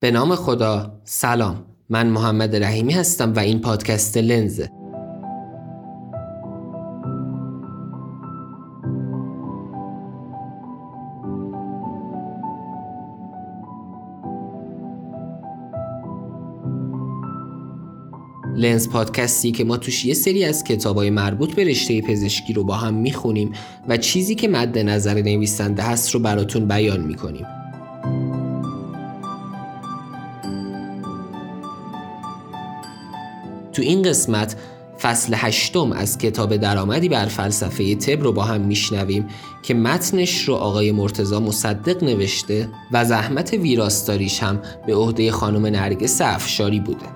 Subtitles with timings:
[0.00, 1.00] به نام خدا.
[1.04, 1.64] سلام.
[1.88, 4.70] من محمد رحیمی هستم و این پادکست لنزه.
[18.56, 22.74] لنز پادکستی که ما توش یه سری از کتابای مربوط به رشته پزشکی رو با
[22.74, 23.52] هم می‌خونیم
[23.88, 27.46] و چیزی که مد نظر نویسنده هست رو براتون بیان می‌کنیم.
[33.78, 34.56] تو این قسمت
[35.00, 39.26] فصل هشتم از کتاب درآمدی بر فلسفه تب رو با هم میشنویم
[39.62, 46.20] که متنش رو آقای مرتزا مصدق نوشته و زحمت ویراستاریش هم به عهده خانم نرگس
[46.20, 47.06] افشاری بوده.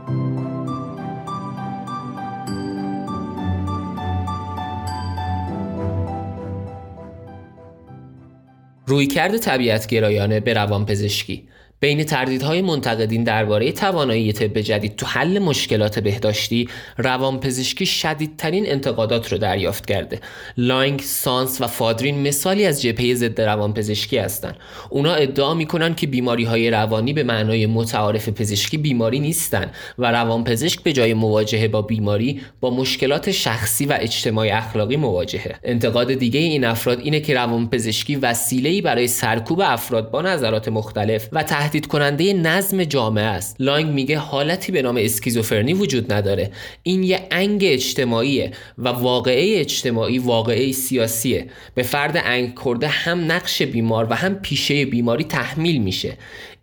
[8.86, 11.48] رویکرد طبیعت گرایانه به روانپزشکی.
[11.82, 19.38] بین تردیدهای منتقدین درباره توانایی طب جدید تو حل مشکلات بهداشتی روانپزشکی شدیدترین انتقادات رو
[19.38, 20.20] دریافت کرده.
[20.56, 24.56] لانگ سانس و فادرین مثالی از جبهه ضد روانپزشکی هستند
[24.90, 30.82] اونا ادعا می‌کنن که بیماری های روانی به معنای متعارف پزشکی بیماری نیستن و روانپزشک
[30.82, 35.54] به جای مواجهه با بیماری با مشکلات شخصی و اجتماعی اخلاقی مواجهه.
[35.64, 41.42] انتقاد دیگه این افراد اینه که روانپزشکی وسیله‌ای برای سرکوب افراد با نظرات مختلف و
[41.42, 43.56] تحت تهدید کننده نظم جامعه است.
[43.58, 46.50] لانگ میگه حالتی به نام اسکیزوفرنی وجود نداره.
[46.82, 51.46] این یه انگ اجتماعیه و واقعه اجتماعی واقعه سیاسیه.
[51.74, 56.16] به فرد انگ کرده هم نقش بیمار و هم پیشه بیماری تحمیل میشه.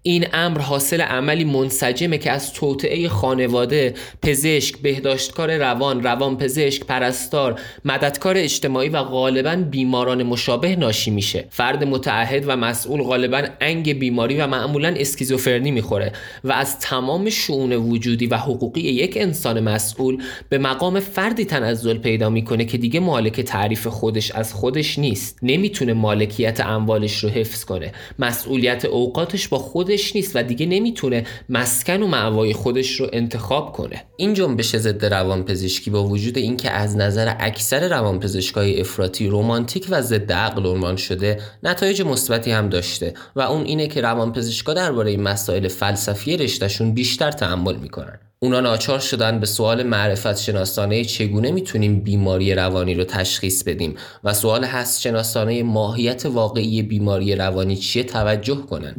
[0.03, 7.59] این امر حاصل عملی منسجمه که از توطعه خانواده، پزشک، بهداشتکار روان، روان پزشک، پرستار،
[7.85, 11.45] مددکار اجتماعی و غالبا بیماران مشابه ناشی میشه.
[11.49, 16.11] فرد متعهد و مسئول غالبا انگ بیماری و معمولا اسکیزوفرنی می‌خوره
[16.43, 22.29] و از تمام شعون وجودی و حقوقی یک انسان مسئول به مقام فردی تنزل پیدا
[22.29, 25.39] می‌کنه که دیگه مالک تعریف خودش از خودش نیست.
[25.41, 27.91] نمی‌تونه مالکیت اموالش رو حفظ کنه.
[28.19, 33.71] مسئولیت اوقاتش با خود خودش نیست و دیگه نمی‌تونه مسکن و معوای خودش رو انتخاب
[33.71, 34.03] کنه.
[34.17, 40.31] این جنبش ضد روانپزشکی با وجود اینکه از نظر اکثر روانپزشکای افراطی رومانتیک و ضد
[40.31, 46.37] عقل عنوان شده نتایج مثبتی هم داشته و اون اینه که روانپزشکا درباره مسائل فلسفی
[46.37, 48.19] رشتهشون بیشتر تحمل می‌کنن.
[48.41, 54.33] اونا ناچار شدن به سوال معرفت شناسانه چگونه می‌تونیم بیماری روانی رو تشخیص بدیم و
[54.33, 58.95] سوال هست شناسانه ماهیت واقعی بیماری روانی چیه توجه کنن.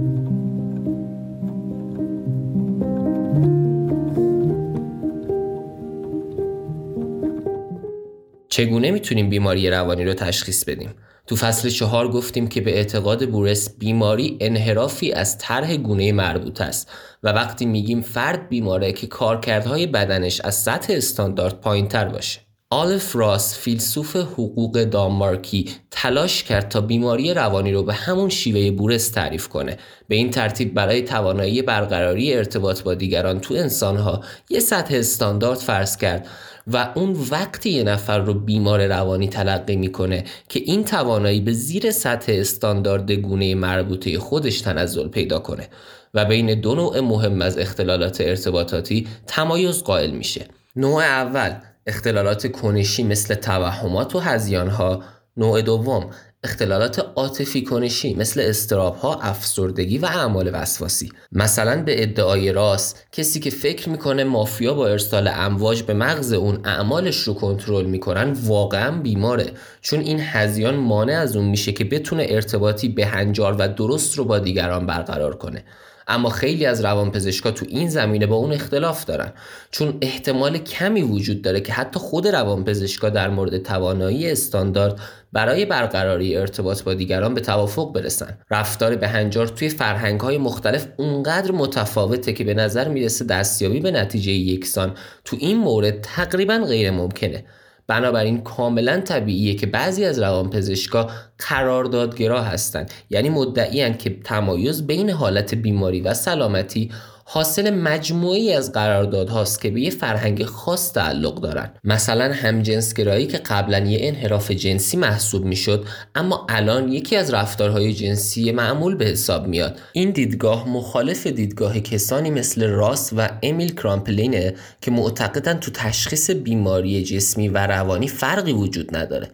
[8.60, 10.94] چگونه می‌تونیم بیماری روانی رو تشخیص بدیم؟
[11.26, 16.90] تو فصل چهار گفتیم که به اعتقاد بورس بیماری انحرافی از طرح گونه مربوط است
[17.22, 22.40] و وقتی میگیم فرد بیماره که کارکردهای بدنش از سطح استاندارد پایین تر باشه.
[22.72, 29.08] آلف راس فیلسوف حقوق دانمارکی تلاش کرد تا بیماری روانی رو به همون شیوه بورس
[29.08, 29.76] تعریف کنه
[30.08, 35.96] به این ترتیب برای توانایی برقراری ارتباط با دیگران تو انسانها یه سطح استاندارد فرض
[35.96, 36.26] کرد
[36.66, 41.90] و اون وقتی یه نفر رو بیمار روانی تلقی می‌کنه که این توانایی به زیر
[41.90, 45.68] سطح استاندارد گونه مربوطه خودش تنزل پیدا کنه
[46.14, 50.46] و بین دو نوع مهم از اختلالات ارتباطاتی تمایز قائل میشه.
[50.76, 51.54] نوع اول
[51.86, 55.02] اختلالات کنشی مثل توهمات و هزیانها.
[55.36, 56.10] نوع دوم
[56.44, 61.12] اختلالات عاطفی کنشی مثل استراب ها، افسردگی و اعمال وسواسی.
[61.32, 66.60] مثلا به ادعای راست کسی که فکر می‌کنه مافیا با ارسال امواج به مغز اون
[66.64, 69.46] اعمالش رو کنترل می‌کنن واقعا بیماره.
[69.80, 74.38] چون این هزیان مانع از اون میشه که بتونه ارتباطی بهنجار و درست رو با
[74.38, 75.64] دیگران برقرار کنه.
[76.08, 79.32] اما خیلی از روانپزشکا تو این زمینه با اون اختلاف دارن.
[79.70, 85.00] چون احتمال کمی وجود داره که حتی خود روانپزشکا در مورد توانایی استاندارد
[85.32, 88.38] برای برقراری ارتباط با دیگران به توافق برسن.
[88.50, 93.90] رفتار به هنجار توی فرهنگ های مختلف اونقدر متفاوته که به نظر می‌رسه دستیابی به
[93.90, 94.94] نتیجه یکسان
[95.24, 97.44] تو این مورد تقریبا غیر ممکنه
[97.86, 101.10] بنابراین کاملا طبیعیه که بعضی از روانپزشکا
[101.48, 106.90] قراردادگرا هستند یعنی مدعیان که تمایز بین حالت بیماری و سلامتی
[107.32, 111.70] حاصل مجموعی از قراردادهاست که به یه فرهنگ خاص تعلق دارن.
[111.84, 115.84] مثلا همجنسگرایی که قبلا یه انحراف جنسی محسوب می‌شد
[116.14, 119.78] اما الان یکی از رفتارهای جنسی معمول به حساب میاد.
[119.92, 127.02] این دیدگاه مخالف دیدگاه کسانی مثل راس و امیل کرامپلینه که معتقدن تو تشخیص بیماری
[127.04, 129.28] جسمی و روانی فرقی وجود نداره.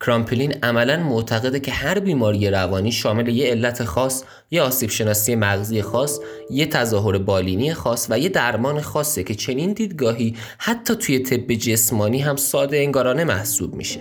[0.00, 5.82] کرامپلین عملا معتقده که هر بیماری روانی شامل یه علت خاص، یه آسیب شناسی مغزی
[5.82, 6.20] خاص،
[6.50, 12.18] یه تظاهر بالینی خاص و یه درمان خاصه که چنین دیدگاهی حتی توی طب جسمانی
[12.18, 14.00] هم ساده انگارانه محسوب میشه.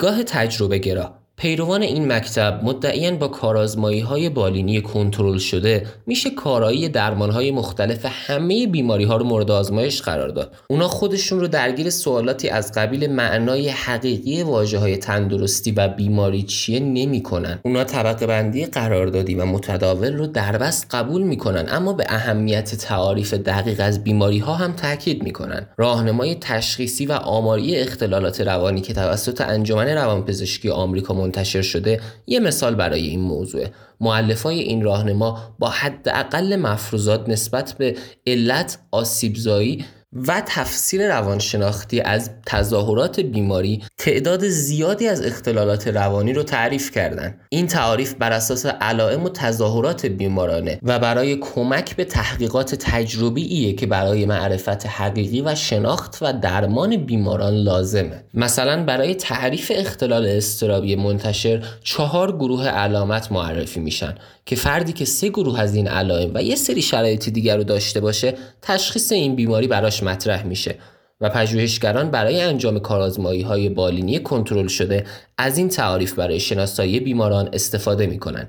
[0.00, 6.88] دیدگاه تجربه گرا پیروان این مکتب مدعیان با کارازمایی های بالینی کنترل شده میشه کارایی
[6.88, 10.52] درمان های مختلف همه بیماری ها رو مورد آزمایش قرار داد.
[10.70, 16.80] اونا خودشون رو درگیر سوالاتی از قبیل معنای حقیقی واجه های تندرستی و بیماری چیه
[16.80, 17.58] نمی‌کنن.
[17.62, 23.80] اونا طبقه بندی قراردادی و متداول رو دربست قبول می‌کنن اما به اهمیت تعاریف دقیق
[23.80, 25.66] از بیماری ها هم تاکید می‌کنن.
[25.78, 32.74] راهنمای تشخیصی و آماری اختلالات روانی که توسط انجمن روانپزشکی آمریکا منتشر شده یه مثال
[32.74, 33.66] برای این موضوع
[34.00, 37.96] معلفای این راهنما با حداقل مفروضات نسبت به
[38.26, 46.90] علت آسیبزایی و تفسیر روانشناختی از تظاهرات بیماری تعداد زیادی از اختلالات روانی رو تعریف
[46.90, 47.40] کردند.
[47.48, 53.86] این تعاریف بر اساس علائم و تظاهرات بیمارانه و برای کمک به تحقیقات تجربیه که
[53.86, 58.24] برای معرفت حقیقی و شناخت و درمان بیماران لازمه.
[58.34, 64.14] مثلا برای تعریف اختلال استرابی منتشر چهار گروه علامت معرفی میشن
[64.46, 68.00] که فردی که سه گروه از این علائم و یه سری شرایط دیگر رو داشته
[68.00, 70.74] باشه تشخیص این بیماری براش مطرح میشه
[71.20, 75.06] و پژوهشگران برای انجام کارآزمایی های بالینی کنترل شده
[75.38, 78.48] از این تعاریف برای شناسایی بیماران استفاده می‌کنن.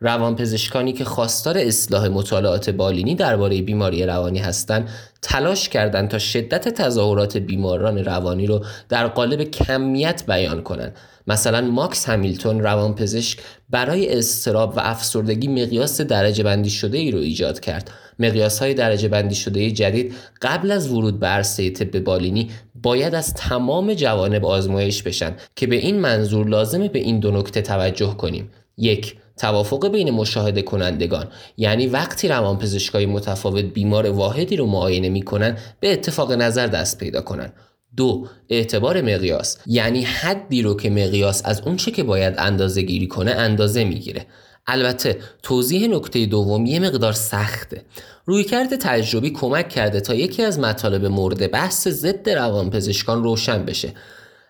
[0.00, 4.88] روانپزشکانی که خواستار اصلاح مطالعات بالینی درباره بیماری روانی هستند
[5.22, 10.96] تلاش کردند تا شدت تظاهرات بیماران روانی رو در قالب کمیت بیان کنند
[11.26, 13.38] مثلا ماکس همیلتون روانپزشک
[13.70, 17.90] برای استراب و افسردگی مقیاس درجه بندی شده ای رو ایجاد کرد.
[18.18, 22.50] مقیاس های درجه بندی شده جدید قبل از ورود به عرصه طب بالینی
[22.82, 27.62] باید از تمام جوانب آزمایش بشن که به این منظور لازمه به این دو نکته
[27.62, 28.50] توجه کنیم.
[28.80, 31.28] یک توافق بین مشاهده کنندگان.
[31.56, 37.52] یعنی وقتی روانپزشکای متفاوت بیمار واحدی رو معاینه می‌کنن به اتفاق نظر دست پیدا کنن.
[37.96, 39.58] دو اعتبار مقیاس.
[39.66, 44.26] یعنی حدی رو که مقیاس از اونچه که باید اندازه گیری کنه اندازه می‌گیره.
[44.66, 47.82] البته توضیح نکته دوم یه مقدار سخته.
[48.24, 53.92] رویکرد تجربی کمک کرده تا یکی از مطالب مورد بحث ضد روانپزشکان روشن بشه.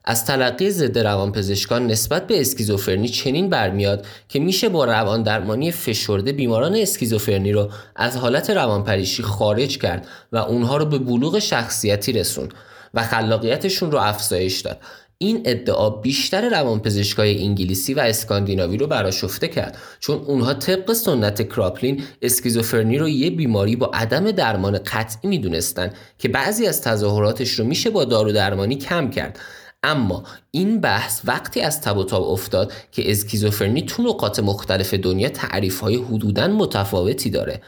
[0.05, 6.32] از تلقی ضد روانپزشکان نسبت به اسکیزوفرنی چنین برمیاد که میشه با روان درمانی فشرده
[6.32, 12.49] بیماران اسکیزوفرنی رو از حالت روانپریشی خارج کرد و اونها رو به بلوغ شخصیتی رسون
[12.94, 14.79] و خلاقیتشون رو افزایش داد.
[15.19, 22.03] این ادعا بیشتر روانپزشکای انگلیسی و اسکاندیناوی رو براشفته کرد چون اونها طبق سنت کراپلین
[22.23, 27.91] اسکیزوفرنی رو یه بیماری با عدم درمان قطعی می‌دونستن که بعضی از تظاهراتش رو میشه
[27.91, 29.38] با دارو درمانی کم کرد.
[29.82, 35.29] اما این بحث وقتی از تب و تاب افتاد که اسکیزوفرنی تو نقاط مختلف دنیا
[35.29, 37.60] تعریف های حدوداً متفاوتی داره.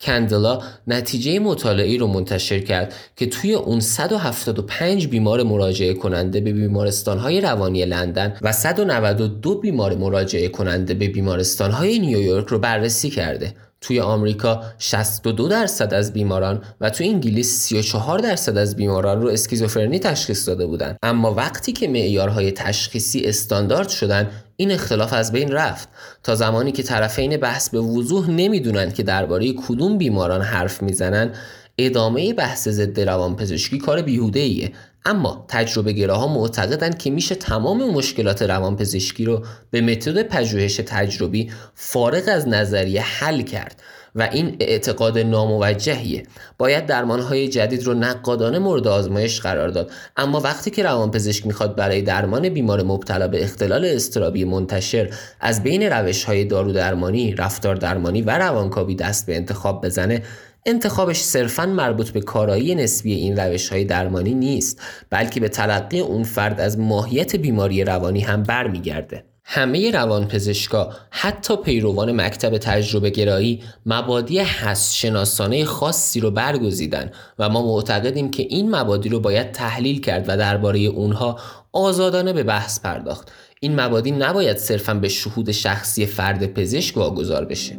[0.00, 7.18] کندلا نتیجه مطالعه رو منتشر کرد که توی اون 175 بیمار مراجعه کننده به بیمارستان
[7.18, 13.54] های روانی لندن و 192 بیمار مراجعه کننده به بیمارستان های نیویورک رو بررسی کرده.
[13.84, 19.98] توی آمریکا 62 درصد از بیماران و توی انگلیس 34 درصد از بیماران رو اسکیزوفرنی
[19.98, 25.88] تشخیص داده بودند اما وقتی که معیارهای تشخیصی استاندارد شدن این اختلاف از بین رفت.
[26.22, 31.30] تا زمانی که طرفین بحث به وضوح نمی‌دونند که درباره کدوم بیماران حرف می‌زنن
[31.78, 34.72] ادامه بحث ضد روانپزشکی کار بیهوده ایه
[35.04, 42.22] اما تجربه گراها معتقدند که میشه تمام مشکلات روانپزشکی رو به متد پژوهش تجربی فارغ
[42.28, 43.82] از نظریه حل کرد
[44.14, 46.22] و این اعتقاد ناموجهیه.
[46.58, 49.90] باید درمانهای جدید رو نقادانه مورد آزمایش قرار داد.
[50.16, 55.82] اما وقتی که روانپزشک می‌خواد برای درمان بیمار مبتلا به اختلال استرابی منتشر از بین
[55.82, 60.22] روش های دارو درمانی رفتار درمانی و روانکاوی دست به انتخاب بزنه
[60.66, 66.22] انتخابش صرفا مربوط به کارایی نسبی این روش های درمانی نیست بلکه به تلقی اون
[66.22, 69.24] فرد از ماهیت بیماری روانی هم برمیگرده.
[69.46, 77.62] همه روانپزشکا حتی پیروان مکتب تجربه گرایی مبادی هست شناسانه خاصی رو برگزیدن و ما
[77.62, 81.38] معتقدیم که این مبادی رو باید تحلیل کرد و درباره اونها
[81.72, 83.32] آزادانه به بحث پرداخت.
[83.60, 87.78] این مبادی نباید صرفا به شهود شخصی فرد پزشک واگذار بشه.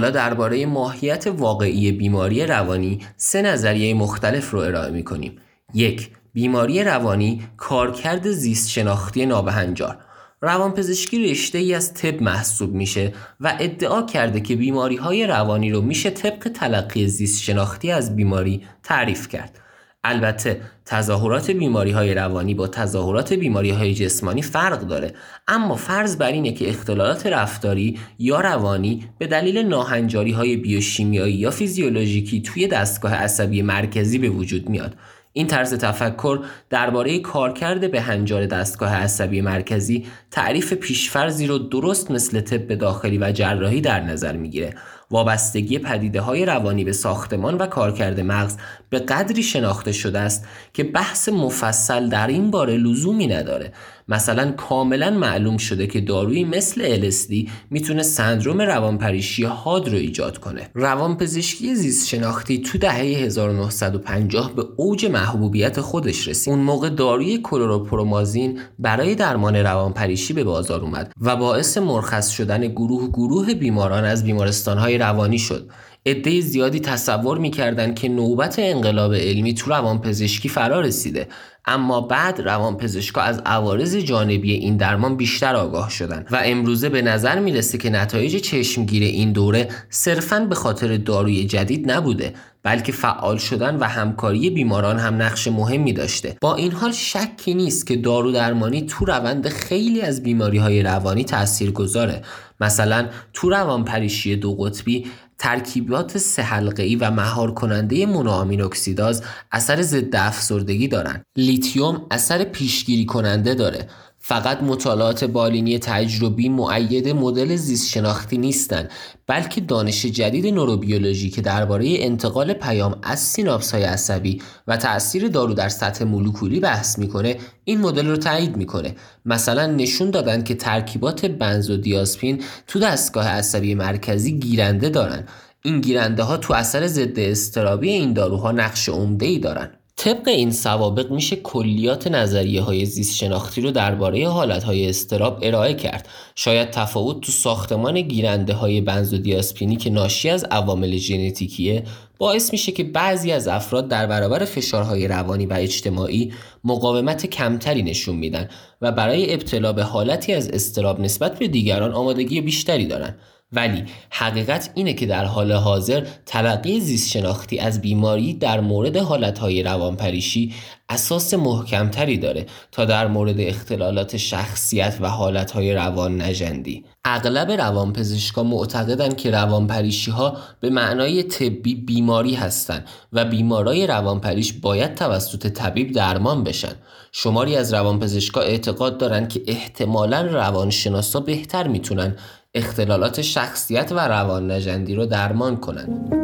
[0.00, 5.36] حالا درباره ماهیت واقعی بیماری روانی سه نظریه مختلف رو ارائه می کنیم.
[5.74, 9.98] یک بیماری روانی کارکرد زیست شناختی نابهنجار
[10.40, 15.80] روانپزشکی رشته ای از طب محسوب میشه و ادعا کرده که بیماری های روانی رو
[15.80, 19.58] میشه طبق تلقی زیست شناختی از بیماری تعریف کرد.
[20.04, 25.14] البته تظاهرات بیماری های روانی با تظاهرات بیماری های جسمانی فرق داره
[25.48, 31.50] اما فرض بر اینه که اختلالات رفتاری یا روانی به دلیل ناهنجاری های بیوشیمیایی یا
[31.50, 34.94] فیزیولوژیکی توی دستگاه عصبی مرکزی به وجود میاد.
[35.32, 36.38] این طرز تفکر
[36.70, 43.32] درباره کارکرد به هنجار دستگاه عصبی مرکزی تعریف پیشفرزی رو درست مثل طب داخلی و
[43.32, 44.74] جراحی در نظر می‌گیره.
[45.10, 48.56] وابستگی پدیده های روانی به ساختمان و کارکرد مغز
[48.90, 53.72] به قدری شناخته شده است که بحث مفصل در این باره لزومی نداره.
[54.10, 60.70] مثلا کاملا معلوم شده که دارویی مثل LSD می‌تونه سندروم روانپریشی حاد رو ایجاد کنه.
[60.74, 66.54] روانپزشکی زیست شناختی تو دهه 1950 به اوج محبوبیت خودش رسید.
[66.54, 73.08] اون موقع داروی کلوروپرومازین برای درمان روانپریشی به بازار اومد و باعث مرخص شدن گروه
[73.08, 75.70] گروه بیماران از بیمارستانهای روانی شد.
[76.06, 81.28] عده زیادی تصور می‌کردند که نوبت انقلاب علمی تو روانپزشکی فرا رسیده.
[81.64, 87.38] اما بعد روانپزشکا از عوارض جانبی این درمان بیشتر آگاه شدند و امروزه به نظر
[87.38, 93.76] می‌رسه که نتایج چشمگیر این دوره صرفا به خاطر داروی جدید نبوده بلکه فعال شدن
[93.76, 96.36] و همکاری بیماران هم نقش مهمی داشته.
[96.40, 101.24] با این حال شکی نیست که دارو درمانی تو روند خیلی از بیماری های روانی
[101.24, 102.22] تأثیر گذاره
[102.60, 105.06] مثلا تو روانپریشی دو قطبی
[105.40, 111.24] ترکیبات سه حلقه‌ای و مهار کننده مونوآمین اکسیداز اثر ضد افسردگی دارند.
[111.36, 113.88] لیتیوم اثر پیشگیری کننده داره
[114.30, 118.90] فقط مطالعات بالینی تجربی مؤید مدل زیست شناختی نیستند
[119.26, 125.54] بلکه دانش جدید نوروبیولوژی که درباره انتقال پیام از سیناپس های عصبی و تاثیر دارو
[125.54, 128.96] در سطح مولکولی بحث می‌کنه این مدل رو تایید می‌کنه.
[129.24, 135.24] مثلا نشون دادن که ترکیبات بنزودیازپین تو دستگاه عصبی مرکزی گیرنده دارن.
[135.62, 139.79] این گیرنده ها تو اثر ضد استرابی این داروها نقش عمده ای دارن.
[140.02, 145.74] طبق این سوابق میشه کلیات نظریه های زیست شناختی رو درباره حالت های استراب ارائه
[145.74, 146.08] کرد.
[146.34, 151.82] شاید تفاوت تو ساختمان گیرنده های بنزودیاسپینی که ناشی از عوامل ژنتیکیه
[152.18, 156.32] باعث میشه که بعضی از افراد در برابر فشارهای روانی و اجتماعی
[156.64, 158.48] مقاومت کمتری نشون میدن
[158.80, 163.16] و برای ابتلا به حالتی از استراب نسبت به دیگران آمادگی بیشتری دارن.
[163.52, 169.62] ولی حقیقت اینه که در حال حاضر تلقی زیست شناختی از بیماری در مورد حالتهای
[169.62, 170.54] روانپریشی
[170.88, 179.16] اساس محکمتری داره تا در مورد اختلالات شخصیت و حالتهای روان نجندی اغلب روانپزشکا معتقدند
[179.16, 186.44] که روانپریشی ها به معنای طبی بیماری هستند و بیمارای روانپریش باید توسط طبیب درمان
[186.44, 186.72] بشن.
[187.12, 192.16] شماری از روانپزشکا اعتقاد دارند که احتمالا روانشناسا بهتر می‌تونن
[192.54, 196.20] اختلالات شخصیت و روان نجندی رو درمان کنند.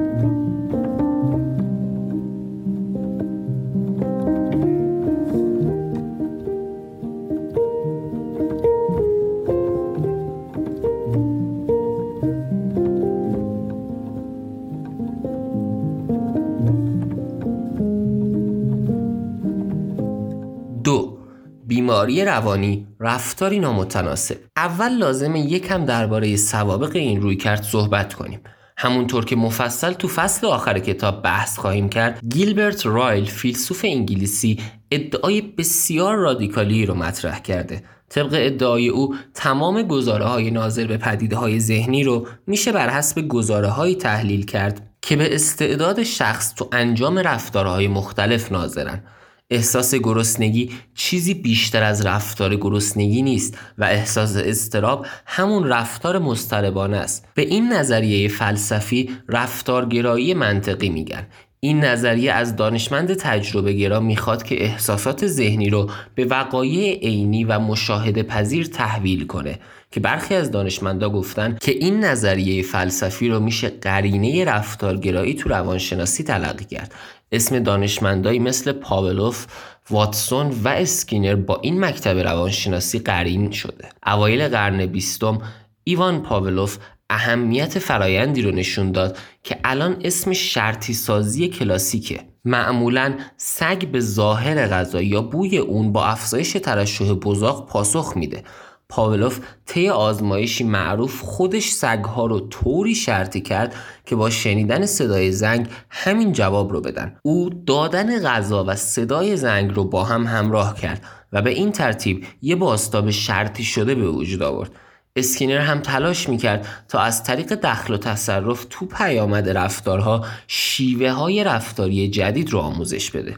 [21.67, 24.37] بیماری روانی رفتاری نامتناسب.
[24.57, 28.41] اول لازمه یکم درباره سوابق این روی کرد صحبت کنیم.
[28.79, 34.61] همونطور که مفصل تو فصل آخر کتاب بحث خواهیم کرد گیلبرت رایل فیلسوف انگلیسی
[34.91, 37.83] ادعای بسیار رادیکالی رو مطرح کرده.
[38.09, 43.29] طبق ادعای او تمام گزاره های ناظر به پدیده های ذهنی رو میشه بر حسب
[43.29, 49.03] گزاره های تحلیل کرد که به استعداد شخص تو انجام رفتارهای مختلف ناظرن.
[49.51, 57.29] احساس گرسنگی چیزی بیشتر از رفتار گرسنگی نیست و احساس استراب همون رفتار مستربانه است.
[57.35, 61.27] به این نظریه فلسفی رفتارگرایی منطقی میگن.
[61.61, 67.59] این نظریه از دانشمند تجربه گرا می‌خواد که احساسات ذهنی رو به وقایع عینی و
[67.59, 69.59] مشاهده پذیر تحویل کنه
[69.91, 76.25] که برخی از دانشمندا گفتن که این نظریه فلسفی رو میشه قرینه رفتارگرایی تو روانشناسی
[76.25, 76.95] تلقی کرد.
[77.33, 79.47] اسم دانشمندایی مثل پاولوف،
[79.91, 83.89] واتسون و اسکینر با این مکتب روانشناسی قرین شده.
[84.07, 85.39] اوایل قرن بیستم
[85.85, 86.79] ایوان پاولوف
[87.11, 94.67] اهمیت فرایندی رو نشون داد که الان اسم شرطی سازی کلاسیکه معمولا سگ به ظاهر
[94.67, 98.43] غذا یا بوی اون با افزایش ترشح بزاق پاسخ میده
[98.89, 103.75] پاولوف طی آزمایشی معروف خودش سگها رو طوری شرطی کرد
[104.07, 107.17] که با شنیدن صدای زنگ همین جواب رو بدن.
[107.23, 111.03] او دادن غذا و صدای زنگ رو با هم همراه کرد
[111.33, 114.71] و به این ترتیب یه باستاب شرطی شده به وجود آورد.
[115.17, 121.45] اسکینر هم تلاش می‌کرد تا از طریق دخل و تصرف تو پیامد رفتارها شیوه های
[121.45, 123.37] رفتاری جدید رو آموزش بده.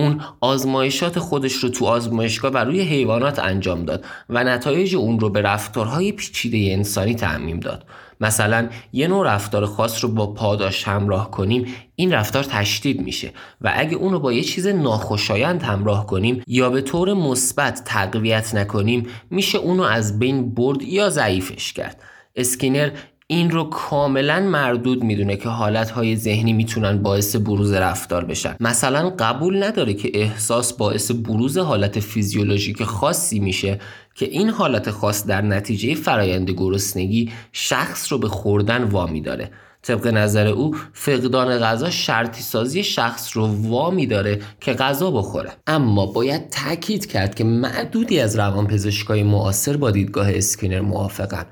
[0.00, 5.30] اون آزمایشات خودش رو تو آزمایشگاه و روی حیوانات انجام داد و نتایج اون رو
[5.30, 7.84] به رفتارهای پیچیده انسانی تعمیم داد.
[8.20, 13.72] مثلا یه نوع رفتار خاص رو با پاداش همراه کنیم این رفتار تشدید میشه و
[13.76, 19.06] اگه اون رو با یه چیز ناخوشایند همراه کنیم یا به طور مثبت تقویت نکنیم
[19.30, 22.02] میشه اون رو از بین برد یا ضعیفش کرد.
[22.36, 22.90] اسکینر
[23.30, 28.56] این رو کاملا مردود می‌دونه که حالتهای ذهنی می‌تونن باعث بروز رفتار بشن.
[28.60, 33.78] مثلا قبول نداره که احساس باعث بروز حالت فیزیولوژیک خاصی میشه
[34.14, 39.50] که این حالت خاص در نتیجه فرایند گرسنگی شخص رو به خوردن وامی داره.
[39.82, 45.50] طبق نظر او فقدان غذا شرطی سازی شخص رو وامی داره که غذا بخوره.
[45.66, 51.46] اما باید تاکید کرد که معدودی از روانپزشکای معاصر با دیدگاه اسکینر موافقن.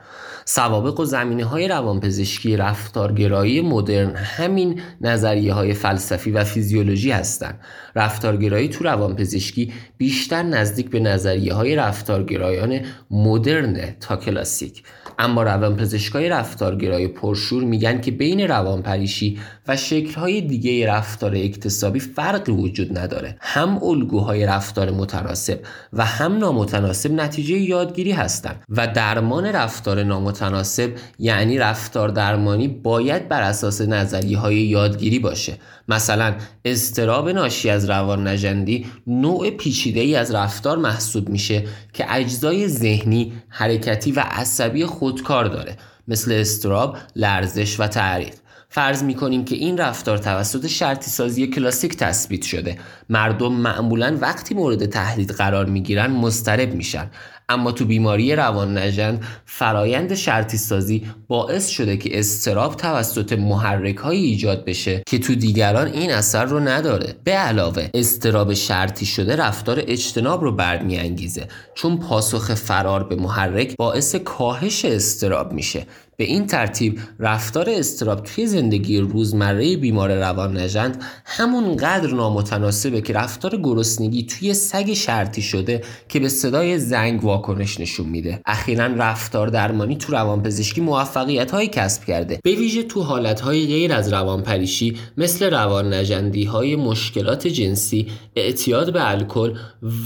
[0.44, 7.60] سوابق و زمینه های روانپزشکی رفتارگرایی مدرن همین نظریه های فلسفی و فیزیولوژی هستند.
[7.96, 12.80] رفتارگرایی تو روانپزشکی بیشتر نزدیک به نظریه های رفتارگرایان
[13.10, 14.82] مدرن تا کلاسیک.
[15.18, 22.98] اما روانپزشکای رفتارگرای پرشور میگن که بین روانپریشی و شکلهای دیگه رفتار اکتسابی فرقی وجود
[22.98, 23.36] نداره.
[23.40, 25.60] هم الگوهای رفتار متناسب
[25.92, 33.42] و هم نامتناسب نتیجه یادگیری هستند و درمان رفتار نامتناسب یعنی رفتار درمانی باید بر
[33.42, 35.54] اساس نظریه های یادگیری باشه.
[35.88, 42.68] مثلا استراب ناشی از روان نجندی نوع پیچیده ای از رفتار محسوب میشه که اجزای
[42.68, 45.76] ذهنی، حرکتی و عصبی خودکار داره
[46.08, 48.34] مثل استراب، لرزش و تعریق
[48.70, 52.78] فرض می کنیم که این رفتار توسط شرطی سازی کلاسیک تثبیت شده.
[53.08, 57.10] مردم معمولا وقتی مورد تهدید قرار می گیرن مسترب میشن.
[57.48, 64.16] اما تو بیماری روان نژند فرایند شرطی سازی باعث شده که استراب توسط محرک های
[64.16, 67.14] ایجاد بشه که تو دیگران این اثر رو نداره.
[67.24, 71.48] به علاوه استراب شرطی شده رفتار اجتناب رو برمیانگیزه.
[71.74, 75.86] چون پاسخ فرار به محرک باعث کاهش استراب میشه.
[76.20, 83.56] به این ترتیب رفتار استراب توی زندگی روزمره بیمار روان نژند همونقدر نامتناسبه که رفتار
[83.56, 88.40] گرسنگی توی سگ شرطی شده که به صدای زنگ واکنش نشون میده.
[88.46, 92.40] اخیرا رفتار درمانی تو روانپزشکی موفقیت های کسب کرده.
[92.44, 98.92] به ویژه تو حالت های غیر از روانپریشی مثل روان نجندی های مشکلات جنسی اعتیاد
[98.92, 99.54] به الکل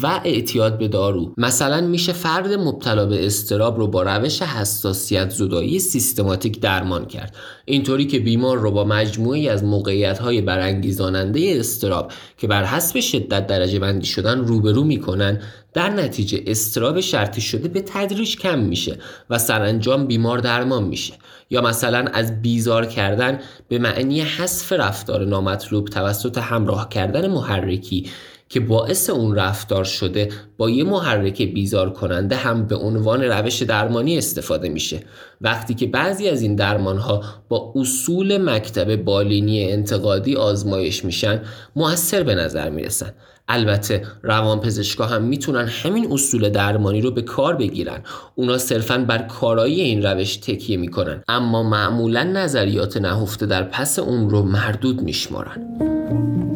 [0.02, 1.34] و اعتیاد به دارو.
[1.38, 7.36] مثلا میشه فرد مبتلا به استراب رو با روش حساسیت زدایی سیستماتیک درمان کرد.
[7.64, 13.46] اینطوری که بیمار رو با مجموعی از موقعیت های برانگیزاننده استراب که بر حسب شدت
[13.46, 15.40] درجه بندی شدن روبرو می‌کنن
[15.74, 18.98] در نتیجه استراب شرطی شده به تدریج کم میشه
[19.30, 21.14] و سرانجام بیمار درمان میشه.
[21.50, 28.10] یا مثلا از بیزار کردن به معنی حذف رفتار نامطلوب توسط همراه کردن محرکی
[28.52, 34.18] که باعث اون رفتار شده با یه محرک بیزار کننده هم به عنوان روش درمانی
[34.18, 35.00] استفاده میشه.
[35.40, 41.42] وقتی که بعضی از این درمان ها با اصول مکتب بالینی انتقادی آزمایش میشن
[41.76, 43.12] مؤثر به نظر می‌رسن.
[43.48, 48.02] البته روانپزشکا هم می‌تونن همین اصول درمانی رو به کار بگیرن.
[48.34, 51.22] اونا صرفا بر کارایی این روش تکیه می‌کنن.
[51.28, 56.51] اما معمولا نظریات نهفته در پس اون رو مردود میشمارن.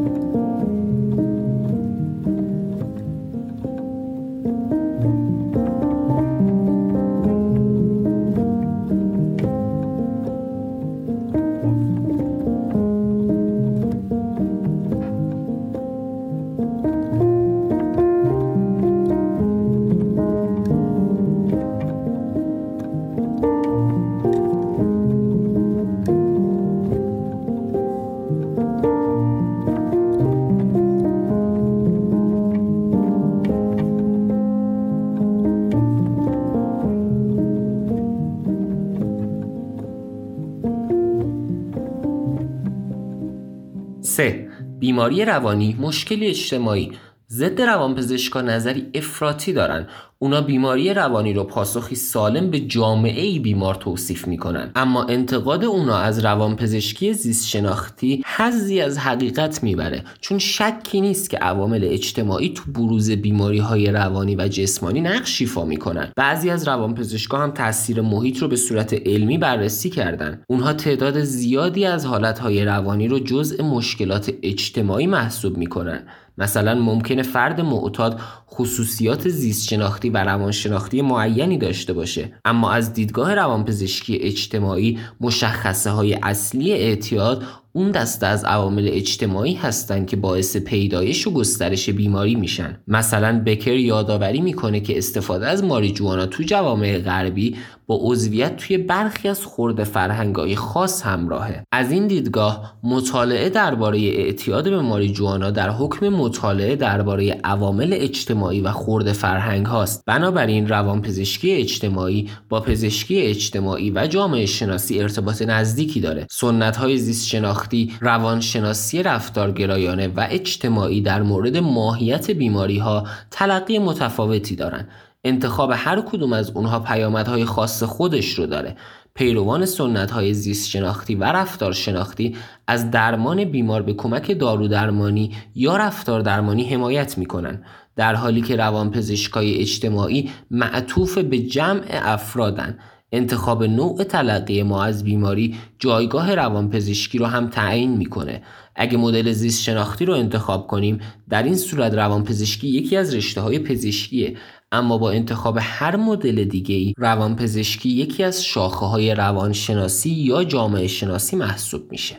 [44.17, 44.49] 3.
[44.79, 46.93] بیماری روانی مشکلی اجتماعی
[47.31, 49.87] ضد روانپزشکا نظری افراطی دارن.
[50.19, 54.71] اونا بیماری روانی رو پاسخی سالم به جامعه ای بیمار توصیف می‌کنن.
[54.77, 60.05] اما انتقاد اونا از روانپزشکی زیست شناختی حزی از حقیقت می‌بره.
[60.21, 65.65] چون شکی نیست که عوامل اجتماعی تو بروز بیماری های روانی و جسمانی نقش ایفا
[65.65, 66.13] می‌کنن.
[66.17, 70.43] بعضی از روانپزشکا هم تاثیر محیط رو به صورت علمی بررسی کردن.
[70.49, 76.07] اونها تعداد زیادی از حالتهای روانی رو جزء مشکلات اجتماعی محسوب می‌کنن.
[76.39, 78.21] مثلا ممکنه فرد معتاد
[78.51, 82.33] خصوصیات زیست شناختی و روانشناختی معینی داشته باشه.
[82.45, 87.43] اما از دیدگاه روانپزشکی اجتماعی مشخصه های اصلی اعتیاد
[87.77, 92.81] اون دسته از عوامل اجتماعی هستند که باعث پیدایش و گسترش بیماری میشن.
[92.89, 99.29] مثلا بکر یادآوری می‌کنه که استفاده از ماریجوانا تو جوامع غربی با عضویت توی برخی
[99.29, 101.65] از خورده فرهنگای خاص همراهه.
[101.73, 108.73] از این دیدگاه مطالعه درباره اعتیاد به ماریجوانا در حکم مطالعه درباره عوامل اجتماعی و
[108.73, 110.03] خورده فرهنگ هاست.
[110.07, 116.27] بنابراین روانپزشکی اجتماعی با پزشکی اجتماعی و جامعه شناسی ارتباط نزدیکی داره.
[116.31, 117.29] سنت های زیست
[117.67, 124.89] شناختی روانشناسی رفتارگرایانه و اجتماعی در مورد ماهیت بیماری ها تلقی متفاوتی دارند
[125.25, 128.77] انتخاب هر کدوم از اونها پیامدهای خاص خودش رو داره.
[129.15, 135.33] پیروان سنت های زیست شناختی و رفتار شناختی از درمان بیمار به کمک دارو درمانی
[135.55, 137.65] یا رفتار درمانی حمایت می‌کنن
[137.97, 142.79] در حالی که روانپزشکای اجتماعی معطوف به جمع افرادن.
[143.13, 148.43] انتخاب نوع تلقی ما از بیماری جایگاه روانپزشکی رو هم تعیین می‌کنه.
[148.75, 153.59] اگه مدل زیست شناختی رو انتخاب کنیم در این صورت روانپزشکی یکی از رشته های
[153.59, 154.37] پزشکیه.
[154.73, 160.87] اما با انتخاب هر مدل دیگه ای روانپزشکی یکی از شاخه های روانشناسی یا جامعه
[160.87, 162.17] شناسی محسوب میشه.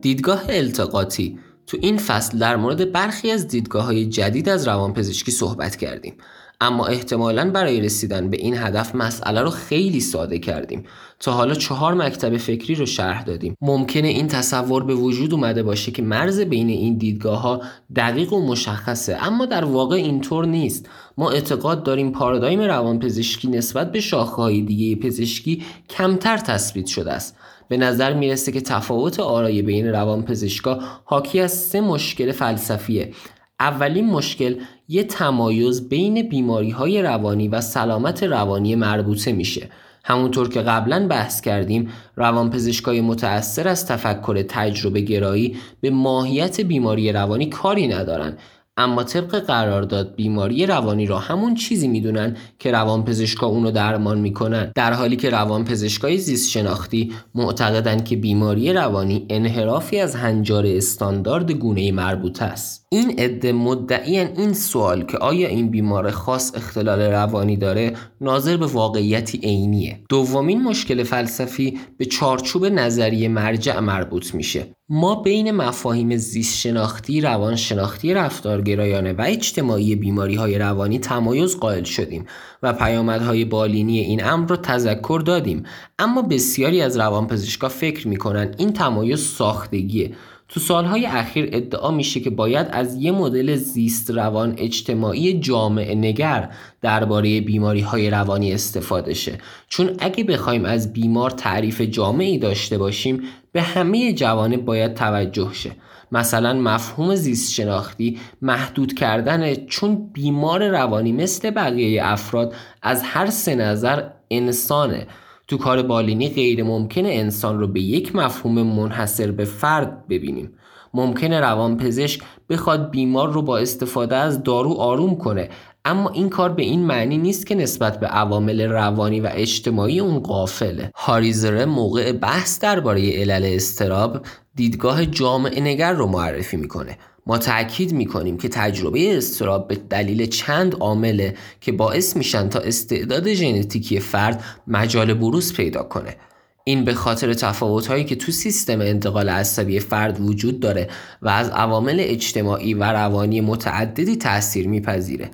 [0.00, 1.38] دیدگاه التقاطی
[1.70, 6.14] تو این فصل در مورد برخی از دیدگاه های جدید از روانپزشکی صحبت کردیم.
[6.62, 10.84] اما احتمالا برای رسیدن به این هدف مسئله رو خیلی ساده کردیم.
[11.20, 13.56] تا حالا چهار مکتب فکری رو شرح دادیم.
[13.60, 17.62] ممکنه این تصور به وجود اومده باشه که مرز بین این دیدگاه ها
[17.96, 20.88] دقیق و مشخصه اما در واقع اینطور نیست.
[21.18, 27.36] ما اعتقاد داریم پارادایم روانپزشکی نسبت به شاخه‌های دیگه پزشکی کمتر تثبیت شده است.
[27.68, 33.12] به نظر می‌رسه که تفاوت آرای بین روانپزشکا حاکی از سه مشکل فلسفیه.
[33.60, 34.54] اولین مشکل
[34.88, 39.68] یه تمایز بین بیماری های روانی و سلامت روانی مربوطه میشه.
[40.04, 47.46] همونطور که قبلا بحث کردیم روانپزشکای متأثر از تفکر تجربه گرایی به ماهیت بیماری روانی
[47.46, 48.36] کاری ندارن.
[48.76, 54.72] اما طبق قرارداد بیماری روانی را همون چیزی می‌دونن که روانپزشکا اونو درمان می‌کنن.
[54.74, 61.92] در حالی که روانپزشکای زیست شناختی معتقدن که بیماری روانی انحرافی از هنجار استاندارد گونه
[61.92, 62.86] مربوط است.
[62.92, 68.66] این عده مدعیان این سوال که آیا این بیمار خاص اختلال روانی داره ناظر به
[68.66, 70.00] واقعیتی عینیه.
[70.08, 74.66] دومین مشکل فلسفی به چارچوب نظریه مرجع مربوط میشه.
[74.92, 81.84] ما بین مفاهیم زیست شناختی، روان شناختی رفتارگرایانه و اجتماعی بیماری های روانی تمایز قائل
[81.84, 82.26] شدیم
[82.62, 85.62] و پیامدهای بالینی این امر را تذکر دادیم.
[85.98, 90.12] اما بسیاری از روانپزشکا فکر می‌کنن این تمایز ساختگیه.
[90.48, 96.50] تو سالهای اخیر ادعا میشه که باید از یه مدل زیست روان اجتماعی جامعه نگر
[96.82, 99.38] درباره بیماری های روانی استفاده شه.
[99.68, 105.70] چون اگه بخوایم از بیمار تعریف جامعی داشته باشیم به همه جوانب باید توجه شه.
[106.12, 113.54] مثلا مفهوم زیست شناختی محدود کردن چون بیمار روانی مثل بقیه افراد از هر سه
[113.54, 115.06] نظر انسانه.
[115.48, 120.52] تو کار بالینی غیر ممکنه انسان رو به یک مفهوم منحصر به فرد ببینیم.
[120.94, 125.48] ممکنه روان پزشک بخواد بیمار رو با استفاده از دارو آروم کنه.
[125.84, 130.18] اما این کار به این معنی نیست که نسبت به عوامل روانی و اجتماعی اون
[130.18, 136.98] قافله هاریزره موقع بحث درباره علل استراب دیدگاه جامعه نگر رو معرفی می‌کنه.
[137.26, 143.32] ما تاکید می‌کنیم که تجربه استراب به دلیل چند عامله که باعث میشن تا استعداد
[143.32, 146.16] ژنتیکی فرد مجال بروز پیدا کنه.
[146.64, 150.88] این به خاطر تفاوتهایی که تو سیستم انتقال عصبی فرد وجود داره
[151.22, 155.30] و از عوامل اجتماعی و روانی متعددی تاثیر میپذیره.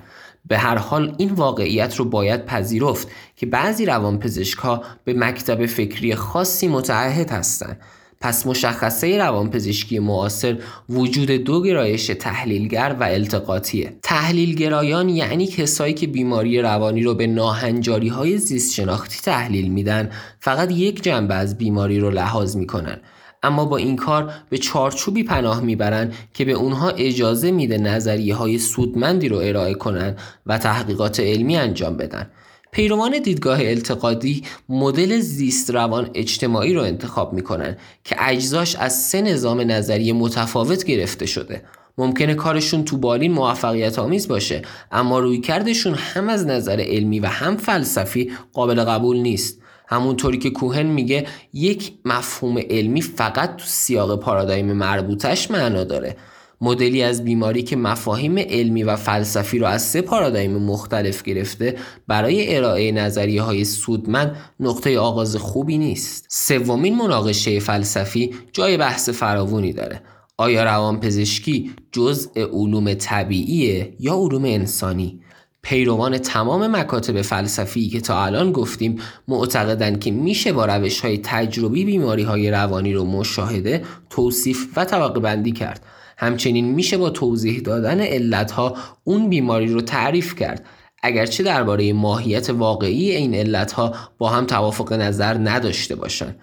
[0.49, 6.15] به هر حال این واقعیت رو باید پذیرفت که بعضی روانپزشک ها به مکتب فکری
[6.15, 7.81] خاصی متعهد هستند.
[8.21, 13.97] پس مشخصه روانپزشکی معاصر وجود دو گرایش تحلیلگر و التقاطیه.
[14.03, 20.71] تحلیلگرایان یعنی کسایی که بیماری روانی رو به ناهنجاری های زیست شناختی تحلیل میدن فقط
[20.71, 23.01] یک جنبه از بیماری رو لحاظ می‌کنن.
[23.47, 28.59] اما با این کار به چارچوبی پناه می‌برند که به اونها اجازه میده نظریه های
[28.59, 32.31] سودمندی رو ارائه کنند و تحقیقات علمی انجام بدن.
[32.73, 39.61] پیروان دیدگاه التقادی مدل زیست روان اجتماعی رو انتخاب می‌کنن که اجزاش از سه نظام
[39.61, 41.63] نظری متفاوت گرفته شده.
[41.99, 47.27] ممکنه کارشون تو بالین موفقیت آمیز باشه اما روی کردشون هم از نظر علمی و
[47.27, 49.61] هم فلسفی قابل قبول نیست.
[49.89, 56.17] همونطوری که کوهن میگه یک مفهوم علمی فقط تو سیاق پارادایم مربوطش معنا داره.
[56.61, 62.57] مدلی از بیماری که مفاهیم علمی و فلسفی را از سه پارادایم مختلف گرفته برای
[62.57, 66.27] ارائه نظریه های سودمند نقطه آغاز خوبی نیست.
[66.29, 70.03] سومین مناقشه فلسفی جای بحث فراوانی داره.
[70.39, 75.21] آیا روانپزشکی جزء علوم طبیعیه یا علوم انسانی؟
[75.69, 78.99] پیروان تمام مکاتب فلسفی که تا الان گفتیم
[79.29, 85.21] معتقدند که میشه با روش های تجربی بیماری های روانی رو مشاهده، توصیف و طبقه
[85.21, 85.81] بندی کرد.
[86.19, 90.65] همچنین میشه با توضیح دادن علتها اون بیماری رو تعریف کرد.
[91.03, 96.39] اگرچه درباره ماهیت واقعی این علتها با هم توافق نظر نداشته باشند.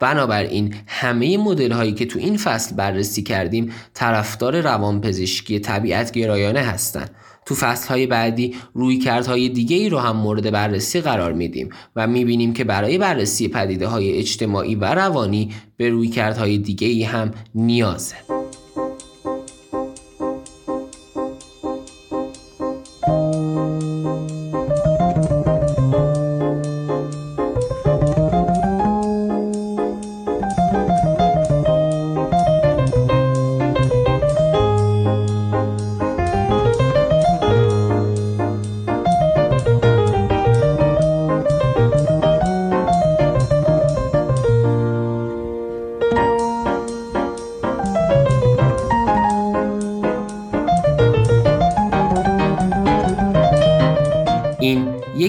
[0.00, 7.10] بنابراین همه مدل هایی که تو این فصل بررسی کردیم طرفدار روانپزشکی طبیعت گرایانه هستند.
[7.48, 7.54] تو
[7.88, 12.98] های بعدی رویکردهای دیگه ای رو هم مورد بررسی قرار میدیم و می‌بینیم که برای
[12.98, 18.16] بررسی پدیده های اجتماعی و روانی به رویکردهای دیگه ای هم نیازه.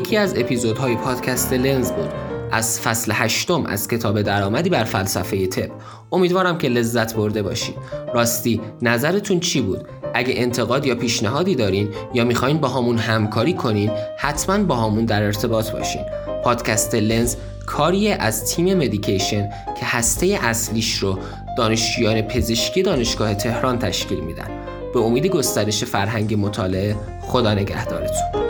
[0.09, 2.09] یکی از اپیزودهای پادکست لنز بود.
[2.51, 5.71] از فصل هشتم از کتاب درآمدی بر فلسفه تب
[6.11, 7.75] امیدوارم که لذت برده باشید
[8.13, 13.91] راستی نظرتون چی بود؟ اگه انتقاد یا پیشنهادی دارین یا می‌خواین با همون همکاری کنین
[14.17, 16.01] حتما با همون در ارتباط باشین.
[16.43, 21.19] پادکست لنز کاری از تیم مدیکیشن که هسته اصلیش رو
[21.57, 24.47] دانشجویان پزشکی دانشگاه تهران تشکیل میدن.
[24.93, 28.49] به امید گسترش فرهنگ مطالعه خدا نگهدارتون.